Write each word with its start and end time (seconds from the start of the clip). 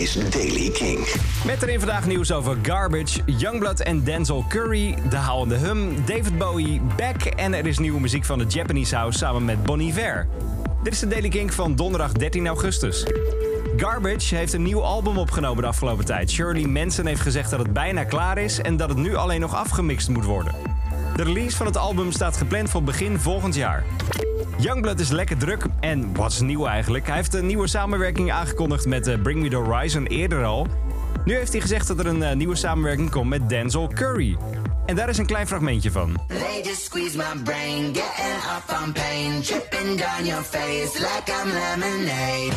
is 0.00 0.14
Daily 0.30 0.70
King. 0.70 0.98
Met 1.44 1.62
erin 1.62 1.78
vandaag 1.78 2.06
nieuws 2.06 2.32
over 2.32 2.56
Garbage, 2.62 3.20
Youngblood 3.26 3.80
en 3.80 4.04
Denzel 4.04 4.44
Curry, 4.48 4.94
De 5.08 5.16
Howende 5.16 5.56
Hum, 5.56 5.94
David 6.06 6.38
Bowie, 6.38 6.80
Beck 6.96 7.24
en 7.24 7.54
er 7.54 7.66
is 7.66 7.78
nieuwe 7.78 8.00
muziek 8.00 8.24
van 8.24 8.38
de 8.38 8.44
Japanese 8.48 8.96
House 8.96 9.18
samen 9.18 9.44
met 9.44 9.62
Bon 9.62 9.80
Iver. 9.80 10.28
Dit 10.82 10.92
is 10.92 10.98
de 10.98 11.06
Daily 11.06 11.28
King 11.28 11.54
van 11.54 11.74
donderdag 11.74 12.12
13 12.12 12.46
augustus. 12.46 13.06
Garbage 13.76 14.34
heeft 14.34 14.52
een 14.52 14.62
nieuw 14.62 14.82
album 14.82 15.18
opgenomen 15.18 15.62
de 15.62 15.68
afgelopen 15.68 16.04
tijd. 16.04 16.30
Shirley 16.30 16.66
Manson 16.66 17.06
heeft 17.06 17.20
gezegd 17.20 17.50
dat 17.50 17.58
het 17.58 17.72
bijna 17.72 18.04
klaar 18.04 18.38
is 18.38 18.60
en 18.60 18.76
dat 18.76 18.88
het 18.88 18.98
nu 18.98 19.14
alleen 19.14 19.40
nog 19.40 19.54
afgemixt 19.54 20.08
moet 20.08 20.24
worden. 20.24 20.54
De 21.16 21.22
release 21.22 21.56
van 21.56 21.66
het 21.66 21.76
album 21.76 22.12
staat 22.12 22.36
gepland 22.36 22.70
voor 22.70 22.82
begin 22.82 23.18
volgend 23.18 23.54
jaar. 23.54 23.84
Youngblood 24.60 25.00
is 25.00 25.10
lekker 25.10 25.36
druk 25.36 25.64
en 25.80 26.14
wat 26.14 26.32
is 26.32 26.40
nieuw 26.40 26.66
eigenlijk? 26.66 27.06
Hij 27.06 27.16
heeft 27.16 27.34
een 27.34 27.46
nieuwe 27.46 27.66
samenwerking 27.66 28.32
aangekondigd 28.32 28.86
met 28.86 29.06
eh, 29.06 29.22
Bring 29.22 29.42
Me 29.42 29.48
The 29.48 29.56
Horizon 29.56 30.06
eerder 30.06 30.44
al. 30.44 30.66
Nu 31.24 31.34
heeft 31.34 31.52
hij 31.52 31.60
gezegd 31.60 31.86
dat 31.86 31.98
er 31.98 32.06
een 32.06 32.22
eh, 32.22 32.36
nieuwe 32.36 32.56
samenwerking 32.56 33.10
komt 33.10 33.28
met 33.28 33.48
Denzel 33.48 33.88
Curry. 33.88 34.36
En 34.86 34.96
daar 34.96 35.08
is 35.08 35.18
een 35.18 35.26
klein 35.26 35.46
fragmentje 35.46 35.90
van. 35.90 36.16
Squeeze 36.62 37.16
my 37.16 37.42
brain, 37.44 37.84
getting 37.84 38.42
up 38.56 38.82
on 38.84 38.92
pain, 38.92 39.42
dripping 39.42 39.98
down 39.98 40.24
your 40.24 40.42
face 40.42 40.98
like 40.98 41.32
I'm 41.42 41.52
lemonade. 41.52 42.52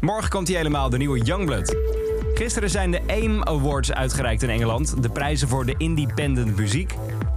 Morgen 0.00 0.30
komt 0.30 0.48
hij 0.48 0.56
helemaal, 0.56 0.90
de 0.90 0.96
nieuwe 0.96 1.18
Youngblood. 1.18 1.95
Gisteren 2.36 2.70
zijn 2.70 2.90
de 2.90 3.00
AIM 3.06 3.42
Awards 3.42 3.92
uitgereikt 3.92 4.42
in 4.42 4.50
Engeland, 4.50 5.02
de 5.02 5.08
prijzen 5.08 5.48
voor 5.48 5.66
de 5.66 5.74
independent 5.78 6.56
muziek. 6.56 6.94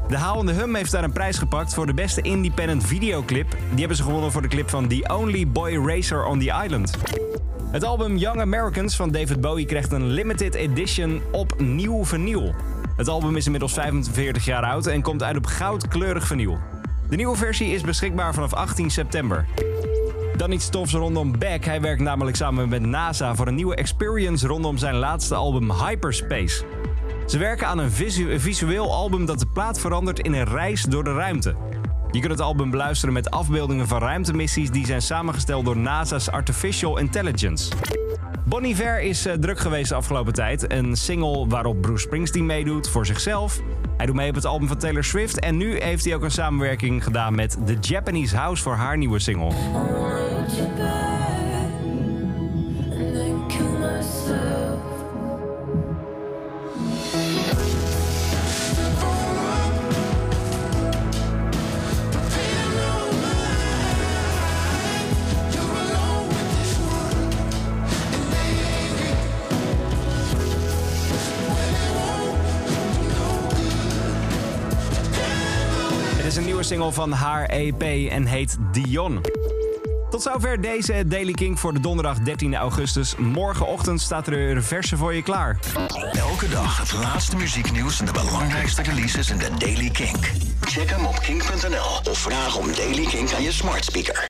De 0.08 0.20
Howende 0.20 0.54
Hum 0.54 0.76
heeft 0.76 0.92
daar 0.92 1.04
een 1.04 1.12
prijs 1.12 1.38
gepakt 1.38 1.74
voor 1.74 1.86
de 1.86 1.94
beste 1.94 2.22
independent 2.22 2.84
videoclip. 2.84 3.50
Die 3.70 3.80
hebben 3.80 3.98
ze 3.98 4.04
gewonnen 4.04 4.32
voor 4.32 4.42
de 4.42 4.48
clip 4.48 4.70
van 4.70 4.88
The 4.88 5.10
Only 5.18 5.48
Boy 5.48 5.88
Racer 5.88 6.26
on 6.26 6.40
the 6.40 6.62
Island. 6.64 6.98
Het 7.72 7.84
album 7.84 8.18
Young 8.18 8.42
Americans 8.42 8.96
van 8.96 9.12
David 9.12 9.42
Bowie 9.42 9.66
krijgt 9.66 9.92
een 9.92 10.08
limited 10.08 10.56
edition 10.56 11.22
op 11.32 11.60
nieuw 11.60 12.06
vinyl. 12.06 12.54
Het 12.96 13.08
album 13.08 13.36
is 13.36 13.46
inmiddels 13.46 13.74
45 13.74 14.46
jaar 14.46 14.64
oud 14.64 14.86
en 14.86 15.02
komt 15.02 15.24
uit 15.24 15.38
op 15.38 15.46
goudkleurig 15.46 16.28
vinyl. 16.28 16.58
De 17.10 17.16
nieuwe 17.16 17.36
versie 17.36 17.72
is 17.72 17.82
beschikbaar 17.82 18.34
vanaf 18.34 18.54
18 18.54 18.90
september. 18.90 19.46
Dan 20.40 20.52
iets 20.52 20.70
tofs 20.70 20.94
rondom 20.94 21.40
Beck. 21.40 21.66
Hij 21.66 21.82
werkt 21.82 22.02
namelijk 22.02 22.38
samen 22.38 22.70
met 22.70 22.86
NASA 22.86 23.36
voor 23.36 23.48
een 23.48 23.56
nieuwe 23.56 23.76
experience 23.76 24.48
rondom 24.48 24.78
zijn 24.78 24.96
laatste 24.96 25.36
album 25.36 25.72
Hyperspace. 25.72 26.64
Ze 27.26 27.38
werken 27.38 27.68
aan 27.68 27.78
een 27.78 27.92
visu- 27.92 28.40
visueel 28.40 28.94
album 28.94 29.26
dat 29.26 29.40
de 29.40 29.46
plaat 29.54 29.80
verandert 29.80 30.20
in 30.20 30.34
een 30.34 30.46
reis 30.46 30.84
door 30.84 31.04
de 31.04 31.14
ruimte. 31.14 31.56
Je 32.12 32.20
kunt 32.20 32.32
het 32.32 32.42
album 32.42 32.70
beluisteren 32.70 33.14
met 33.14 33.30
afbeeldingen 33.32 33.88
van 33.88 34.00
ruimtemissies 34.00 34.72
die 34.72 34.86
zijn 34.86 35.02
samengesteld 35.02 35.66
door 35.66 35.78
NASA's 35.78 36.30
Artificial 36.30 36.98
Intelligence. 36.98 37.72
Bon 38.46 38.64
Iver 38.64 39.02
is 39.02 39.26
eh, 39.26 39.34
druk 39.34 39.60
geweest 39.60 39.90
de 39.90 39.96
afgelopen 39.96 40.34
tijd. 40.34 40.72
Een 40.72 40.96
single 40.96 41.48
waarop 41.48 41.82
Bruce 41.82 42.04
Springsteen 42.04 42.46
meedoet 42.46 42.90
voor 42.90 43.06
zichzelf. 43.06 43.62
Hij 43.98 44.06
doet 44.06 44.16
mee 44.16 44.30
op 44.30 44.36
het 44.36 44.46
album 44.46 44.68
van 44.68 44.78
Taylor 44.78 45.04
Swift. 45.04 45.40
En 45.40 45.58
nu 45.58 45.82
heeft 45.82 46.06
hij 46.06 46.16
ook 46.16 46.24
een 46.24 46.32
samenwerking 46.32 47.04
gedaan 47.04 47.36
met 47.36 47.58
The 47.66 47.78
Japanese 47.80 48.38
House 48.38 48.64
voor 48.64 48.76
haar 48.76 48.98
nieuwe 48.98 49.20
single. 49.20 50.19
Single 76.70 76.92
van 76.92 77.12
haar 77.12 77.46
EP 77.46 77.82
en 78.12 78.26
heet 78.26 78.58
Dion. 78.72 79.22
Tot 80.10 80.22
zover 80.22 80.62
deze 80.62 81.08
Daily 81.08 81.32
King 81.32 81.60
voor 81.60 81.74
de 81.74 81.80
donderdag 81.80 82.20
13 82.20 82.56
augustus. 82.56 83.16
Morgenochtend 83.16 84.02
staat 84.02 84.28
er 84.28 84.56
een 84.56 84.64
verse 84.64 84.98
voor 84.98 85.14
je 85.14 85.22
klaar. 85.22 85.60
Elke 86.12 86.50
dag 86.50 86.78
het 86.78 86.94
laatste 86.94 87.36
muzieknieuws 87.36 88.00
en 88.00 88.06
de 88.06 88.12
belangrijkste 88.12 88.82
releases 88.82 89.30
in 89.30 89.38
de 89.38 89.50
Daily 89.58 89.90
King. 89.90 90.18
Check 90.62 90.90
hem 90.90 91.06
op 91.06 91.20
king.nl 91.20 92.12
of 92.12 92.18
vraag 92.18 92.58
om 92.58 92.74
Daily 92.76 93.06
King 93.06 93.34
aan 93.34 93.44
je 93.44 93.52
smart 93.52 93.86
speaker. 93.86 94.28